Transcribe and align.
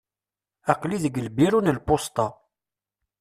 Aql-i 0.71 0.97
deg 1.03 1.15
lbiru 1.27 1.59
n 1.61 1.73
lpusṭa. 1.77 2.27